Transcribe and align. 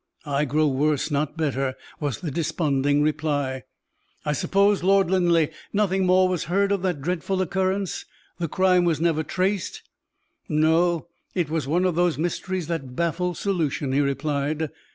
"I 0.25 0.45
grow 0.45 0.65
worse; 0.67 1.11
not 1.11 1.37
better," 1.37 1.75
was 1.99 2.21
the 2.21 2.31
desponding 2.31 3.03
reply. 3.03 3.65
"I 4.25 4.33
suppose, 4.33 4.81
Lord 4.81 5.11
Linleigh, 5.11 5.49
nothing 5.73 6.07
more 6.07 6.27
was 6.27 6.45
heard 6.45 6.71
of 6.71 6.81
that 6.81 7.01
dreadful 7.03 7.39
occurrence 7.39 8.05
the 8.39 8.47
crime 8.47 8.83
was 8.83 8.99
never 8.99 9.21
traced?" 9.21 9.83
"No; 10.49 11.05
it 11.35 11.51
was 11.51 11.67
one 11.67 11.85
of 11.85 11.93
those 11.93 12.17
mysteries 12.17 12.65
that 12.65 12.95
baffle 12.95 13.35
solution," 13.35 13.91
he 13.91 14.01
replied. 14.01 14.71